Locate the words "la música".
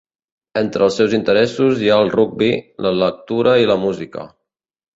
3.75-4.29